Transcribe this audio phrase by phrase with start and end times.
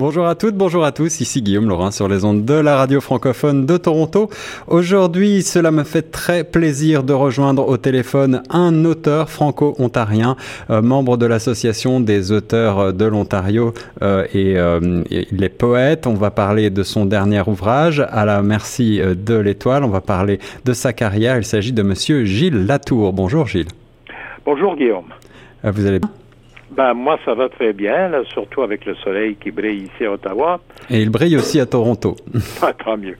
[0.00, 3.00] Bonjour à toutes, bonjour à tous, ici Guillaume Laurin sur les ondes de la radio
[3.00, 4.30] francophone de Toronto.
[4.68, 10.36] Aujourd'hui, cela me fait très plaisir de rejoindre au téléphone un auteur franco-ontarien,
[10.70, 16.06] euh, membre de l'association des auteurs de l'Ontario euh, et, euh, et, les poètes.
[16.06, 19.82] On va parler de son dernier ouvrage, À la merci de l'étoile.
[19.82, 21.38] On va parler de sa carrière.
[21.38, 23.12] Il s'agit de monsieur Gilles Latour.
[23.12, 23.66] Bonjour Gilles.
[24.46, 25.06] Bonjour Guillaume.
[25.64, 26.10] Vous allez bien?
[26.78, 30.12] Ben, moi, ça va très bien, là, surtout avec le soleil qui brille ici à
[30.12, 30.60] Ottawa.
[30.88, 32.14] Et il brille aussi à Toronto.
[32.62, 33.16] Ah, tant mieux.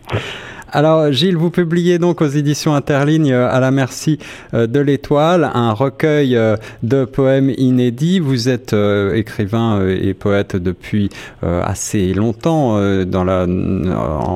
[0.70, 4.18] Alors, Gilles, vous publiez donc aux éditions Interligne euh, à la merci
[4.52, 8.18] euh, de l'étoile un recueil euh, de poèmes inédits.
[8.18, 8.76] Vous êtes
[9.14, 11.08] écrivain et poète depuis
[11.42, 13.46] assez longtemps dans la,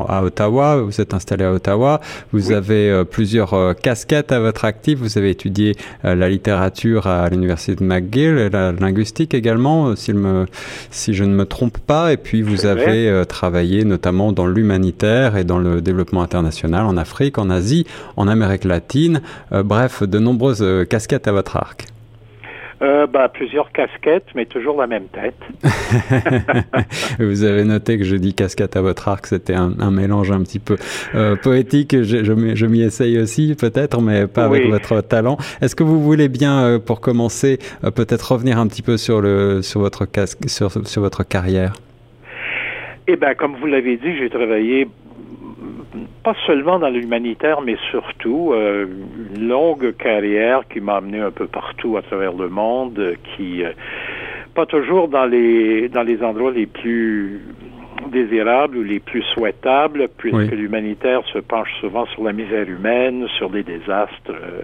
[0.08, 0.76] à Ottawa.
[0.82, 2.00] Vous êtes installé à Ottawa.
[2.32, 2.54] Vous Oui.
[2.54, 4.98] avez plusieurs casquettes à votre actif.
[4.98, 10.46] Vous avez étudié la littérature à l'université de McGill et la linguistique également, me,
[10.90, 12.12] si je ne me trompe pas.
[12.12, 17.38] Et puis, vous avez travaillé notamment dans l'humanitaire et dans le développement international en Afrique,
[17.38, 19.20] en Asie, en Amérique latine.
[19.52, 21.84] Euh, bref, de nombreuses euh, casquettes à votre arc.
[22.80, 25.36] Euh, ben, plusieurs casquettes, mais toujours la même tête.
[27.20, 30.40] Vous avez noté que je dis casquette à votre arc, c'était un, un mélange un
[30.42, 30.76] petit peu
[31.14, 32.02] euh, poétique.
[32.02, 35.36] Je, je m'y- je m'y essaye aussi, peut-être, mais pas avec votre talent.
[35.60, 37.60] Est-ce que vous voulez bien, euh, pour commencer,
[37.94, 41.74] peut-être revenir un petit peu sur le sur votre casque, sur, sur votre carrière?
[43.06, 44.88] Eh ben, comme vous l'avez dit, j'ai travaillé
[46.22, 48.86] pas seulement dans l'humanitaire, mais surtout euh,
[49.34, 53.64] une longue carrière qui m'a amené un peu partout à travers le monde, euh, qui
[53.64, 53.72] euh,
[54.54, 57.40] pas toujours dans les dans les endroits les plus
[58.10, 60.48] désirables ou les plus souhaitables, puisque Oui.
[60.50, 64.62] l'humanitaire se penche souvent sur la misère humaine, sur des désastres, euh,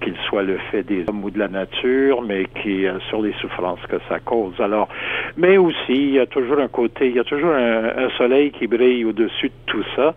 [0.00, 3.32] qu'ils soient le fait des hommes ou de la nature, mais qui euh, sur les
[3.34, 4.60] souffrances que ça cause.
[4.60, 4.88] Alors,
[5.36, 8.50] mais aussi, il y a toujours un côté, il y a toujours un, un soleil
[8.50, 10.14] qui brille au-dessus de tout ça,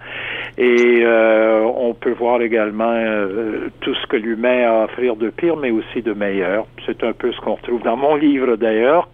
[0.58, 5.30] et euh, on peut voir également euh, tout ce que l'humain a à offrir de
[5.30, 6.66] pire, mais aussi de meilleur.
[6.86, 9.10] C'est un peu ce qu'on retrouve dans mon livre d'ailleurs,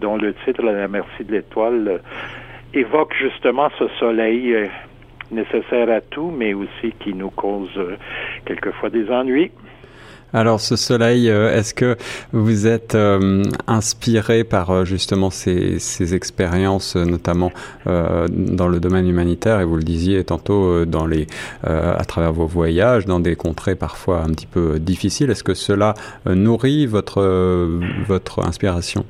[0.00, 1.98] dont le titre, La merci de l'étoile, euh,
[2.72, 4.66] évoque justement ce soleil euh,
[5.30, 7.96] nécessaire à tout, mais aussi qui nous cause euh,
[8.44, 9.50] quelquefois des ennuis.
[10.34, 11.96] Alors ce soleil, euh, est-ce que
[12.32, 17.52] vous êtes euh, inspiré par euh, justement ces, ces expériences, notamment
[17.86, 20.82] dans le domaine humanitaire, et vous le disiez tantôt
[21.62, 25.94] à travers vos voyages, dans des contrées parfois un petit peu difficiles, est-ce que cela
[26.26, 27.22] nourrit votre,
[28.08, 29.04] votre inspiration?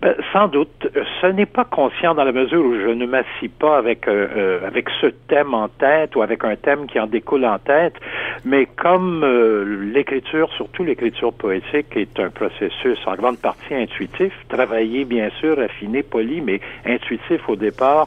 [0.00, 0.88] Ben, sans doute,
[1.20, 4.66] ce n'est pas conscient dans la mesure où je ne m'assis pas avec euh, euh,
[4.66, 7.94] avec ce thème en tête ou avec un thème qui en découle en tête,
[8.44, 15.04] mais comme euh, l'écriture, surtout l'écriture poétique, est un processus en grande partie intuitif, travaillé
[15.04, 18.06] bien sûr, affiné, poli, mais intuitif au départ,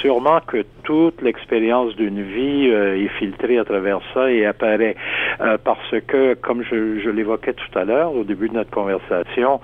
[0.00, 4.96] sûrement que toute l'expérience d'une vie euh, est filtrée à travers ça et apparaît.
[5.40, 9.60] Euh, parce que, comme je, je l'évoquais tout à l'heure au début de notre conversation,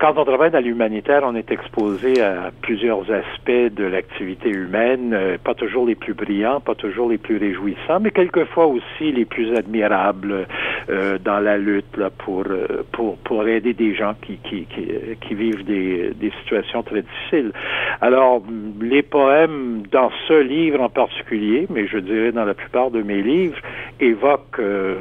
[0.00, 5.38] Quand on travaille dans l'humanitaire, on est exposé à plusieurs aspects de l'activité humaine, euh,
[5.42, 9.54] pas toujours les plus brillants, pas toujours les plus réjouissants, mais quelquefois aussi les plus
[9.56, 10.46] admirables
[10.90, 14.88] euh, dans la lutte là, pour, euh, pour, pour aider des gens qui, qui, qui,
[14.90, 17.52] euh, qui vivent des, des situations très difficiles.
[18.00, 18.42] Alors,
[18.80, 23.22] les poèmes dans ce livre en particulier, mais je dirais dans la plupart de mes
[23.22, 23.58] livres,
[24.00, 24.96] évoquent euh,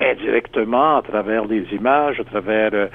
[0.00, 2.88] indirectement à travers des images, à travers euh, euh,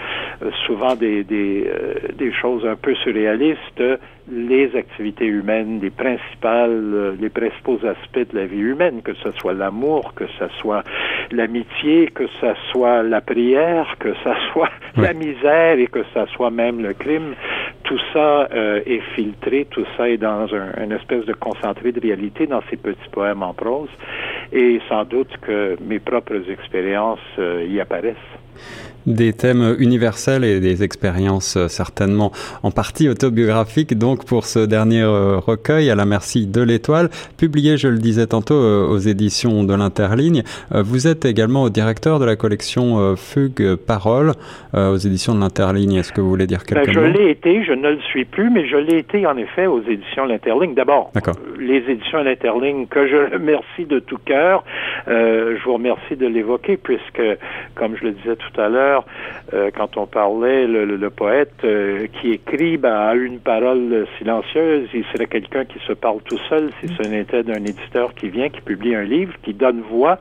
[0.66, 3.98] souvent des, des, euh, des choses un peu surréalistes, euh,
[4.32, 9.32] les activités humaines, les principales, euh, les principaux aspects de la vie humaine, que ce
[9.32, 10.84] soit l'amour, que ce soit
[11.32, 15.04] l'amitié, que ce soit la prière, que ce soit Oui.
[15.04, 17.36] la misère et que ce soit même le crime.
[17.84, 22.00] Tout ça euh, est filtré, tout ça est dans un, une espèce de concentré de
[22.00, 23.90] réalité dans ces petits poèmes en prose.
[24.54, 28.16] Et sans doute que mes propres expériences euh, y apparaissent.
[29.06, 32.32] Des thèmes universels et des expériences euh, certainement
[32.64, 37.78] en partie autobiographiques, donc pour ce dernier euh, recueil, à la merci de l'étoile, publié,
[37.78, 40.44] je le disais tantôt, euh, aux éditions de l'Interligne.
[40.72, 44.34] Vous êtes également au directeur de la collection Fugue Parole,
[44.74, 45.96] aux éditions de l'Interligne.
[45.96, 48.50] Est-ce que vous voulez dire Ben, quelques je l'ai été, je ne le suis plus,
[48.50, 50.74] mais je l'ai été en effet aux éditions L'Interligne.
[50.74, 51.12] D'abord,
[51.60, 54.64] les éditions L'Interligne, que je remercie de tout cœur.
[55.08, 57.22] Euh, je vous remercie de l'évoquer puisque,
[57.76, 61.66] comme je le disais tout à l'heure, l'heure, quand on parlait, le, poète
[62.20, 66.72] qui écrit ben, à une parole silencieuse, il serait quelqu'un qui se parle tout seul.
[66.82, 70.18] Si ce n'était d'un éditeur qui vient, qui publie un livre, qui donne voix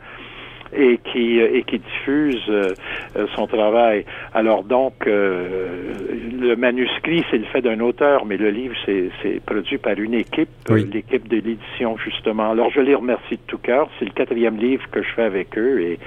[0.75, 2.75] et qui euh, et qui diffuse euh,
[3.17, 4.05] euh, son travail.
[4.35, 9.99] Alors donc le manuscrit c'est le fait d'un auteur, mais le livre c'est produit par
[9.99, 12.51] une équipe, l'équipe de l'édition justement.
[12.51, 13.89] Alors je les remercie de tout cœur.
[13.99, 15.99] C'est le quatrième livre que je fais avec eux et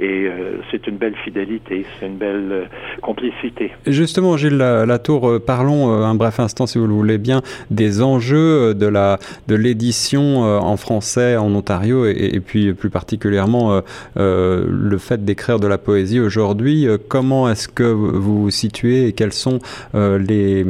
[0.00, 0.30] et
[0.70, 2.68] c'est une belle fidélité, c'est une belle
[3.02, 3.72] complicité.
[3.84, 8.86] Justement, Gilles Latour, parlons un bref instant, si vous le voulez bien, des enjeux de
[8.86, 9.18] la
[9.48, 13.82] de l'édition en français en Ontario et, et puis plus particulièrement
[14.16, 16.86] euh, le fait d'écrire de la poésie aujourd'hui.
[16.86, 19.58] Euh, comment est-ce que vous vous situez et quels sont,
[19.94, 20.64] euh, les,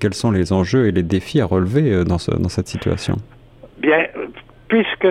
[0.00, 3.16] quels sont les enjeux et les défis à relever dans, ce, dans cette situation?
[3.78, 4.06] Bien,
[4.68, 5.08] puisque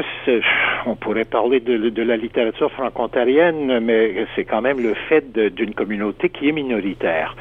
[0.85, 6.29] on pourrait parler de, la littérature franco-ontarienne, mais c'est quand même le fait d'une communauté
[6.29, 7.35] qui est minoritaire.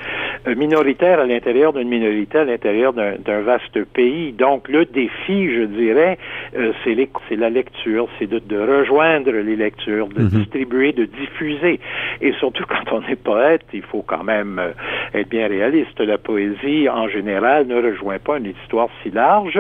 [0.47, 4.33] Euh, minoritaire à l'intérieur d'une minorité, à l'intérieur d'un vaste pays.
[4.33, 6.19] Donc le défi, je dirais,
[6.57, 10.29] euh, c'est la lecture, c'est de, rejoindre les lectures, de mhm.
[10.29, 11.81] distribuer, de diffuser.
[12.21, 15.99] Et surtout quand on est poète, il faut quand même euh, être bien réaliste.
[16.01, 19.59] La poésie, en général, ne rejoint pas une histoire si large,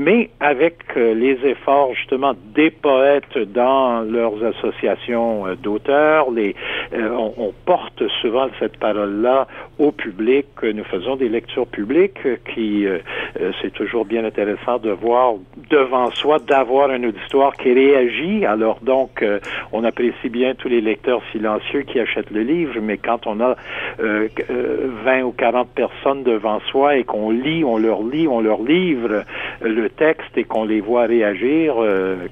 [0.00, 6.54] mais avec les efforts justement des poètes dans leurs associations d'auteurs, les,
[6.92, 9.46] on, porte souvent cette parole-là
[9.78, 12.20] au public nous faisons des lectures publiques
[12.54, 12.98] qui, euh,
[13.40, 15.34] euh, c'est toujours bien intéressant de voir
[15.70, 18.44] devant soi, d'avoir un auditoire qui réagit.
[18.44, 19.40] Alors donc, euh,
[19.72, 23.56] on apprécie bien tous les lecteurs silencieux qui achètent le livre, mais quand on a
[23.98, 29.24] 20 ou 40 personnes devant soi et qu'on lit, on leur lit, on leur livre
[29.60, 31.74] le texte et qu'on les voit réagir,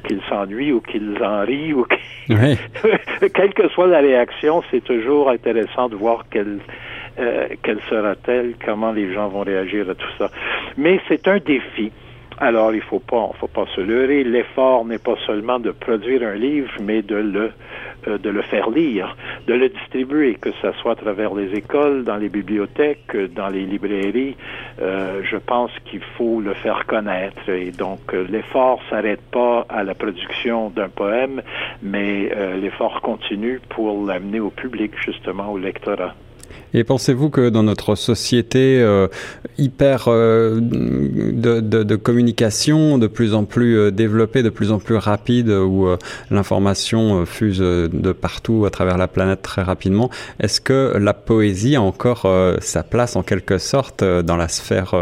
[0.04, 1.86] qu'ils s'ennuient ou qu'ils en rient ou
[2.28, 6.58] quelle que soit la réaction, c'est toujours intéressant de voir quelle
[7.18, 10.30] euh, quelle sera-t-elle, comment les gens vont réagir à tout ça.
[10.76, 11.90] Mais c'est un défi.
[12.38, 14.22] Alors, il faut pas, faut pas se leurrer.
[14.22, 17.50] L'effort n'est pas seulement de produire un livre, mais de le,
[18.08, 19.16] euh, de le faire lire,
[19.46, 23.64] de le distribuer, que ce soit à travers les écoles, dans les bibliothèques, dans les
[23.64, 24.36] librairies.
[24.80, 27.48] Euh, je pense qu'il faut le faire connaître.
[27.48, 31.42] Et donc, euh, l'effort s'arrête pas à la production d'un poème,
[31.82, 36.14] mais l'effort continue pour l'amener au public, justement, au lectorat.
[36.74, 39.08] Et pensez-vous que dans notre société euh,
[39.56, 45.48] hyper euh, de, communication, de plus en plus euh, développée, de plus en plus rapide,
[45.50, 45.86] où
[46.30, 50.10] l'information fuse de partout à travers la planète très rapidement,
[50.40, 52.26] est-ce que la poésie a encore
[52.60, 54.94] sa place en quelque sorte dans la sphère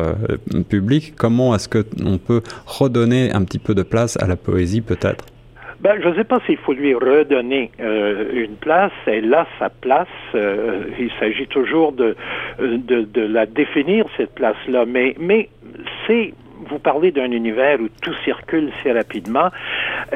[0.68, 1.14] publique?
[1.16, 5.24] Comment est-ce qu'on peut redonner un petit peu de place à la poésie peut-être?
[5.80, 8.92] Ben, je ne sais pas s'il faut lui redonner euh, une place.
[9.06, 10.08] Elle a sa place.
[10.34, 12.16] Euh, il s'agit toujours de,
[12.58, 14.84] de, de, la définir, cette place-là.
[14.86, 15.48] Mais, mais
[16.06, 16.32] c'est
[16.68, 19.50] vous parlez d'un univers où tout circule si rapidement,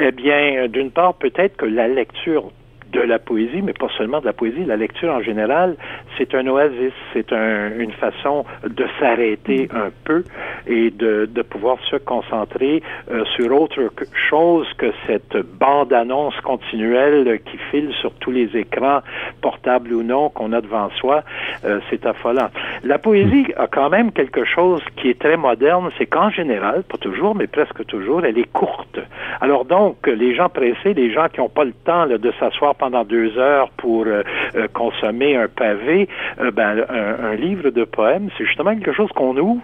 [0.01, 2.51] eh bien, d'une part, peut-être que la lecture
[2.93, 5.77] de la poésie, mais pas seulement de la poésie, la lecture en général,
[6.19, 10.25] c'est un oasis, c'est un, une façon de s'arrêter un peu
[10.67, 13.81] et de, de pouvoir se concentrer euh, sur autre
[14.29, 19.01] chose que cette bande-annonce continuelle qui file sur tous les écrans,
[19.41, 21.23] portables ou non, qu'on a devant soi.
[21.65, 22.49] Euh, c'est affolant.
[22.85, 26.99] La poésie a quand même quelque chose qui est très moderne, c'est qu'en général, pas
[26.99, 28.99] toujours, mais presque toujours, elle est courte.
[29.41, 32.75] Alors donc, les gens pressés, les gens qui n'ont pas le temps là, de s'asseoir
[32.75, 34.23] pendant deux heures pour euh,
[34.55, 36.09] euh, consommer un pavé,
[36.41, 39.63] euh, ben, un, livre de poèmes, c'est justement quelque chose qu'on ouvre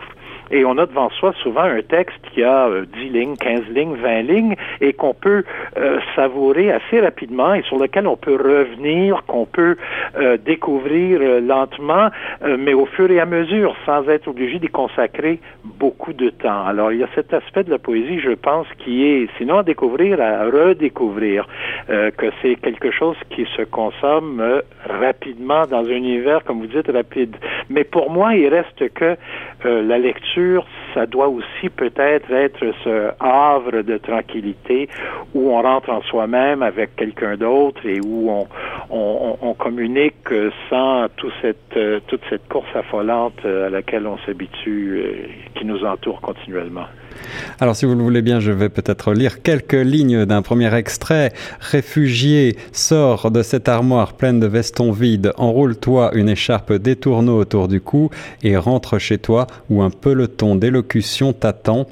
[0.50, 4.22] et on a devant soi souvent un texte qui a 10 lignes, 15 lignes, 20
[4.22, 5.44] lignes et qu'on peut
[6.14, 9.76] savourer assez rapidement et sur lequel on peut revenir, qu'on peut
[10.44, 12.08] découvrir lentement,
[12.58, 16.66] mais au fur et à mesure, sans être obligé d'y consacrer beaucoup de temps.
[16.66, 19.62] Alors il y a cet aspect de la poésie, je pense, qui est sinon à
[19.62, 21.46] découvrir, à redécouvrir,
[21.88, 26.90] que c'est quelque chose qui se consomme euh, rapidement dans un univers, comme vous dites,
[26.90, 27.36] rapide.
[27.70, 29.16] Mais pour moi, il reste que
[29.64, 30.35] euh, la lecture,
[30.94, 34.88] ça doit aussi peut-être être ce havre de tranquillité
[35.34, 38.46] où on rentre en soi-même avec quelqu'un d'autre et où on,
[38.90, 40.28] on, on, communique
[40.70, 45.02] sans toute cette, euh, toute cette course affolante à laquelle on s'habitue,
[45.54, 46.86] qui nous entoure continuellement.
[47.60, 51.32] Alors, si vous le voulez bien, je vais peut-être lire quelques lignes d'un premier extrait.
[51.60, 57.80] Réfugié, sors de cette armoire pleine de vestons vides, enroule-toi une écharpe détourneau autour du
[57.80, 58.10] cou
[58.42, 61.86] et rentre chez toi où un peloton d'élocution t'attend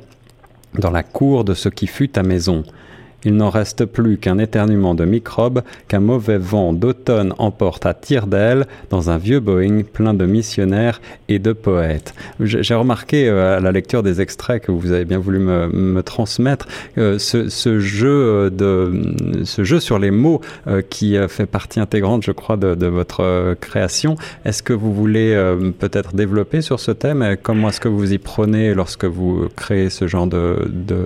[0.78, 2.64] dans la cour de ce qui fut ta maison.
[3.25, 8.26] Il n'en reste plus qu'un éternuement de microbes qu'un mauvais vent d'automne emporte à tire
[8.26, 12.14] d'aile dans un vieux Boeing plein de missionnaires et de poètes.
[12.40, 16.02] J'ai remarqué euh, à la lecture des extraits que vous avez bien voulu me, me
[16.02, 16.66] transmettre
[16.99, 20.40] euh, ce, jeu euh, de ce jeu sur les mots
[20.90, 24.16] qui fait partie intégrante, je crois, de, votre création.
[24.45, 25.35] Est-ce que vous voulez
[25.78, 27.37] peut-être développer sur ce thème?
[27.43, 31.04] Comment est-ce que vous y prenez lorsque vous créez ce genre de, de,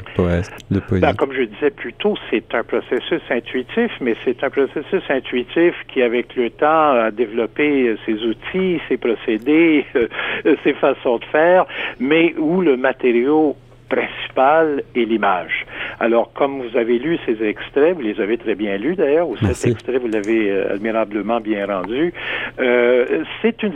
[0.70, 1.00] de poésie?
[1.00, 1.92] Ben, Comme je disais plus
[2.30, 7.96] c'est un processus intuitif, mais c'est un processus intuitif qui, avec le temps, a développé
[8.06, 9.84] ses outils, ses procédés,
[10.64, 11.66] ses façons de faire,
[11.98, 13.56] mais où le matériau
[13.88, 15.66] principal est l'image.
[15.98, 19.36] Alors, comme vous avez lu ces extraits, vous les avez très bien lus d'ailleurs, ou
[19.36, 22.12] cet extrait, vous l'avez euh, admirablement bien rendu,
[22.60, 23.74] euh, c'est une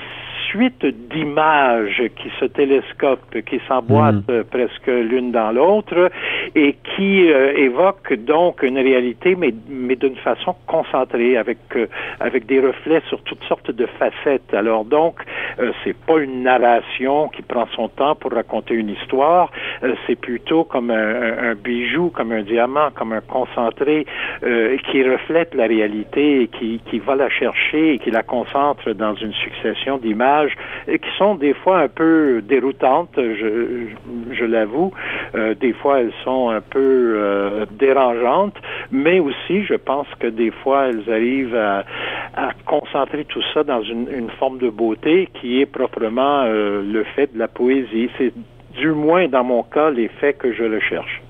[0.52, 4.44] suite d'images qui se télescopent, qui s'emboîtent mm.
[4.50, 6.10] presque l'une dans l'autre
[6.54, 11.86] et qui euh, évoquent donc une réalité, mais, mais d'une façon concentrée, avec, euh,
[12.20, 14.52] avec des reflets sur toutes sortes de facettes.
[14.52, 15.16] Alors donc,
[15.58, 19.50] euh, c'est pas une narration qui prend son temps pour raconter une histoire,
[19.82, 24.06] euh, c'est plutôt comme un, un, bijou, comme un diamant, comme un concentré
[24.90, 29.14] qui reflète la réalité et qui, qui va la chercher et qui la concentre dans
[29.14, 30.41] une succession d'images
[30.88, 34.92] et qui sont des fois un peu déroutantes, je, l'avoue.
[35.34, 38.56] Euh, des fois, elles sont un peu euh, dérangeantes,
[38.90, 41.84] mais aussi, je pense que des fois, elles arrivent à,
[42.66, 47.38] concentrer tout ça dans une, forme de beauté qui est proprement euh, le fait de
[47.38, 48.08] la poésie.
[48.18, 48.32] C'est
[48.78, 51.22] du moins dans mon cas l'effet que je le cherche.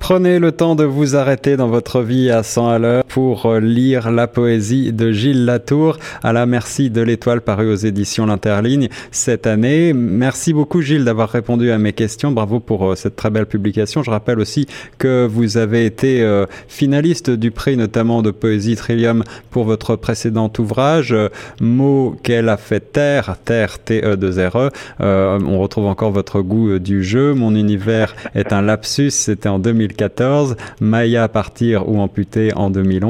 [0.00, 3.60] Prenez le temps de vous arrêter dans votre vie à 100 à l'heure pour euh,
[3.60, 8.88] lire la poésie de Gilles Latour à la merci de l'étoile parue aux éditions L'Interligne
[9.12, 9.92] cette année.
[9.92, 12.32] Merci beaucoup Gilles d'avoir répondu à mes questions.
[12.32, 14.02] Bravo pour euh, cette très belle publication.
[14.02, 14.66] Je rappelle aussi
[14.98, 20.50] que vous avez été euh, finaliste du prix notamment de poésie Trillium pour votre précédent
[20.58, 21.14] ouvrage,
[21.60, 24.70] Mots qu'elle a fait taire, terre T-E-2-R-E.
[24.98, 27.32] on retrouve encore votre goût du jeu.
[27.34, 29.10] Mon univers est un lapsus.
[29.10, 33.03] C'était en 2000 2014, Maya partir ou amputer en 2011.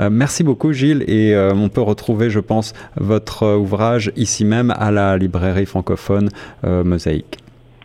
[0.00, 4.72] Euh, merci beaucoup Gilles et euh, on peut retrouver, je pense, votre ouvrage ici même
[4.76, 6.28] à la librairie francophone
[6.64, 7.38] euh, Mosaïque.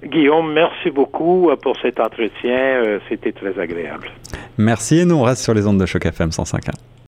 [0.03, 2.99] Guillaume, merci beaucoup pour cet entretien.
[3.09, 4.09] C'était très agréable.
[4.57, 6.96] Merci et nous on reste sur les ondes de choc FM 105.1.